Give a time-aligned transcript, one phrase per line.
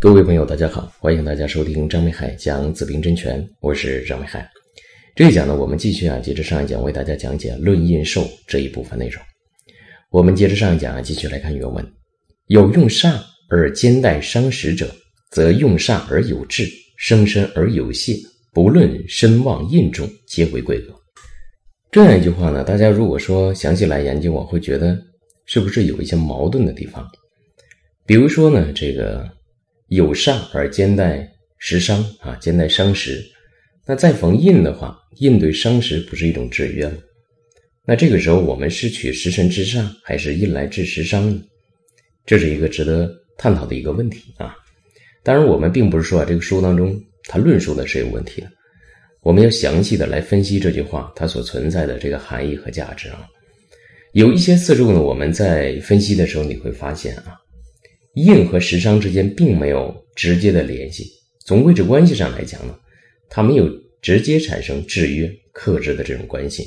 [0.00, 4.50] 各位朋友，大家好，欢迎大家收听张美海讲子平真诠，我是张美海。
[5.14, 9.22] 这一讲呢，我们继续啊，接着上一讲为大家讲解《论印寿》这一部分内容。
[10.08, 11.86] 我们接着上一讲啊，继续来看原文：
[12.46, 14.90] 有用煞而兼带伤食者，
[15.32, 18.16] 则用煞而有志，生身而有泄，
[18.54, 20.94] 不论身旺印重，皆为贵格。
[21.90, 24.98] 这样一句话呢，大家如果说详细来研究，我会觉得
[25.44, 27.06] 是不是有一些矛盾的地方？
[28.06, 29.28] 比如说呢，这个。
[29.90, 31.28] 有煞而兼带
[31.58, 33.20] 食伤啊，兼带伤食。
[33.84, 36.98] 那再逢印的话，印对伤食不是一种制约吗？
[37.84, 41.42] 那这个时候我们是取食神之煞，还是印来治食伤呢？
[42.24, 44.54] 这是一个值得探讨的一个问题啊。
[45.24, 48.46] 当然，我们并不是说啊，这个书当中它论述的是有问题的。
[49.22, 53.26] 我们要详细的来分析这句话它所存在的这个含义和价值啊。
[54.12, 57.39] 有一些四柱呢，我们在分析的时候你会发现啊。
[58.14, 61.10] 印和食伤之间并没有直接的联系，
[61.46, 62.74] 从位置关系上来讲呢，
[63.28, 63.68] 它没有
[64.02, 66.66] 直接产生制约、克制的这种关系。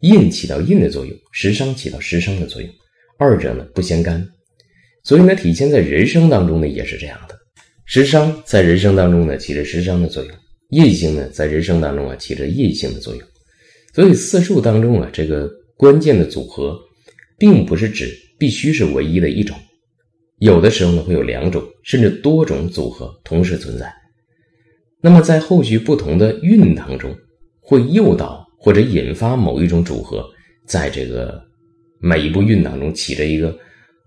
[0.00, 2.70] 印起到印的作用，食伤起到食伤的作用，
[3.18, 4.24] 二者呢不相干。
[5.02, 7.36] 所以呢，体现在人生当中呢也是这样的。
[7.86, 10.32] 食伤在人生当中呢起着食伤的作用，
[10.68, 13.22] 印性呢在人生当中啊起着印性的作用。
[13.94, 16.78] 所以四柱当中啊这个关键的组合，
[17.38, 19.58] 并不是指必须是唯一的一种。
[20.38, 23.92] 有的时候呢，会有两种甚至多种组合同时存在。
[25.00, 27.16] 那么在后续不同的运当中，
[27.60, 30.24] 会诱导或者引发某一种组合，
[30.64, 31.42] 在这个
[31.98, 33.56] 每一步运当中起着一个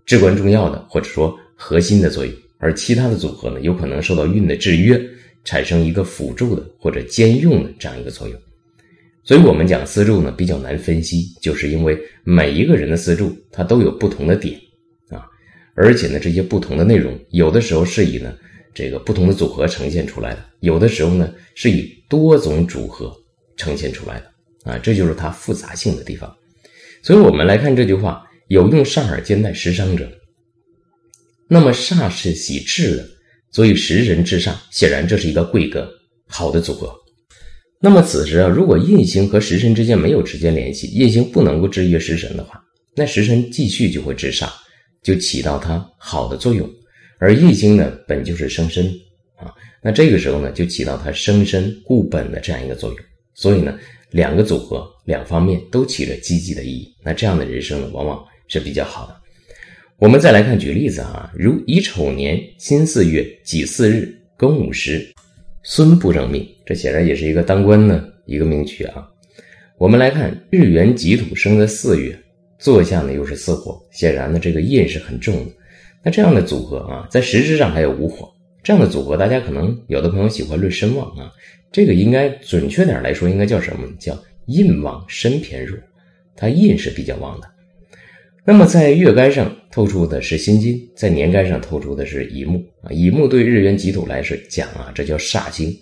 [0.06, 5.02] 至关重要的或者说核心的作用，而其他的组合呢，有可能受到运的制约，
[5.44, 8.40] 产生一个辅助的或者兼用的这样一个作用。
[9.24, 14.60] 所以我们讲四柱呢比较难分析，就是因为每一个人的四柱它都有不同的点。
[15.76, 18.36] 而且呢，这些不同的内容，有的时候是以呢
[18.74, 23.14] 这个不同的组合呈现出来的，有的时候呢是以多种组合
[23.58, 26.34] 呈现出来的啊，这就是它复杂性的地方。
[27.02, 30.12] 所以我们来看这句话：有用煞而兼带食伤者，
[31.48, 33.08] 那么煞是喜智的，
[33.52, 35.90] 所以食神之煞，显然这是一个贵格
[36.28, 36.94] 好的组合。
[37.80, 42.62] 那么此时啊，如果印星和食神之间没有直接联系，印星不能够制约食神的话，
[42.96, 44.48] 那食神继续就会制煞。
[45.02, 46.70] 就起到它好的作用，
[47.18, 48.86] 而易经呢本就是生身
[49.36, 53.00] 啊，那这个时候呢就起到它生身固本的这样一个作用，
[53.34, 53.78] 所以呢
[54.12, 59.16] 两个组合两方面都起着积极的意义，那这样的人生呢往往是比较好的。
[59.98, 65.12] 我们再来看举例子啊，如乙丑年辛巳月己巳日庚午时，
[65.64, 69.08] 孙不正命，这显然也是一个当官的一个命局啊。
[69.78, 72.16] 我们来看日元己土生在四月。
[72.62, 75.52] 坐下呢又是四火，显然呢这个印是很重的。
[76.04, 81.32] 那这样的组合啊，在实质上还有五火，这样的组合，大家可能有的朋友喜欢论身旺啊，
[81.72, 83.88] 这个应该准确点来说，应该叫什么？
[84.00, 85.76] 叫印旺身偏弱，
[86.36, 87.48] 它印是比较旺的。
[88.46, 92.92] 那么在月干上透出的是辛金，在年干上透出的是乙木啊。
[92.92, 95.76] 乙木对日元己土来说讲啊，这叫煞星。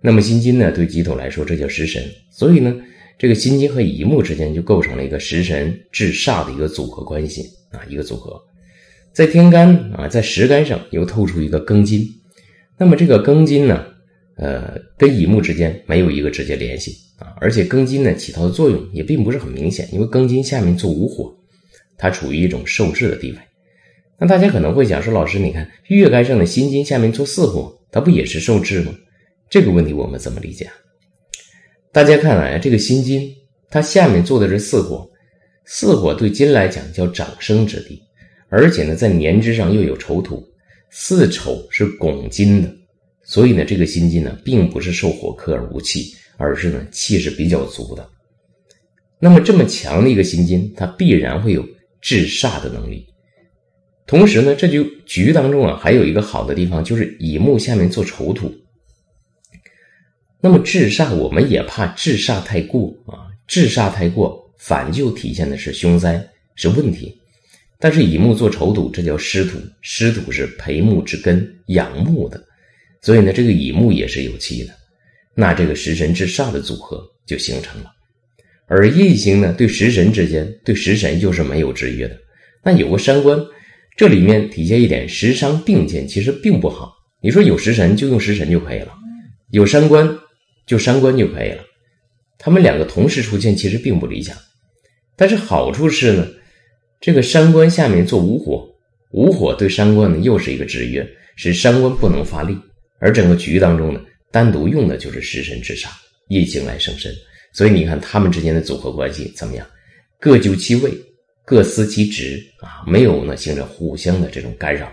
[0.00, 2.74] 那么辛金呢，对己土来说这叫食神，所以呢。
[3.18, 7.42] 这个辛金和乙木之间就构成了一个食神制煞的一个组合关系
[7.72, 8.40] 啊，一个组合。
[9.12, 12.06] 在天干啊，在时干上又透出一个庚金，
[12.78, 13.84] 那么这个庚金呢，
[14.36, 21.36] 呃，跟乙木之间没有一个直接联系啊，而且庚金呢起到的作用也并不是很明显，因为庚金下面做午火，
[21.96, 23.38] 它处于一种受制的地位。
[24.20, 28.94] 那大家可能会讲说，老师，你看月干上的辛金下面做巳火，它不也是受制吗？
[29.50, 30.70] 这个问题我们怎么理解？
[31.98, 33.34] 大家看来，这个辛金，
[33.68, 35.10] 它下面做的是巳火，
[35.64, 38.00] 巳火对金来讲叫长生之地，
[38.48, 40.40] 而且呢，在年支上又有丑土，
[40.92, 42.72] 巳丑是拱金的，
[43.24, 48.08] 所以呢，这个辛金呢，并不是受火克而无气，而是呢，气是比较足的。
[49.18, 51.66] 那么这么强的一个辛金，它必然会有
[52.00, 53.04] 制煞的能力。
[54.06, 58.54] 同时呢，这就局当中啊，还有一个好的地方，就是乙木下面做丑土。
[60.40, 66.24] 那么制煞，我们也怕制煞太过啊，制煞太过，反就体现的是凶灾，
[66.54, 67.12] 是问题。
[67.80, 72.40] 但是乙木做丑土，这叫湿土，湿土是培木之根，养木的，
[73.02, 74.72] 所以呢，这个乙木也是有气的，
[75.34, 77.90] 那这个食神制煞的组合就形成了。
[78.66, 82.16] 而印星呢，对食神之间，对食神又是没有制约的。
[82.62, 83.36] 那有个伤官，
[83.96, 86.92] 这里面体现一点，食伤并见其实并不好。
[87.20, 88.92] 你说有食神就用食神就可以了，
[89.50, 90.08] 有伤官。
[90.68, 91.64] 就伤官就可以了，
[92.38, 94.36] 他们两个同时出现其实并不理想，
[95.16, 96.28] 但是好处是呢，
[97.00, 98.68] 这个伤官下面做午火，
[99.12, 101.04] 午火对伤官呢又是一个制约，
[101.36, 102.54] 使伤官不能发力，
[103.00, 104.00] 而整个局当中呢，
[104.30, 105.88] 单独用的就是食神制杀，
[106.28, 107.10] 夜行来生身，
[107.54, 109.66] 所以你看他们之间的组合关系怎么样？
[110.20, 110.92] 各就其位，
[111.46, 114.92] 各司其职啊，没有呢形成互相的这种干扰。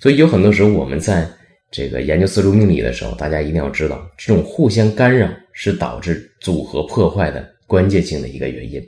[0.00, 1.30] 所以有很多时候我们在
[1.76, 8.82] 这个研究四柱命理的时候，大家一定要知道，这种互相干扰是导致组合破坏的关键性的一个原因。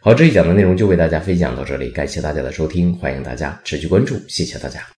[0.00, 4.80] 好，这一讲的内容就为大家分享到这里，感谢大家的收听，欢迎大家持续关注，谢谢大家。